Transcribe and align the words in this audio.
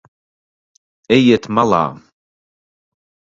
Ejiet 1.17 1.45
malā. 1.59 1.83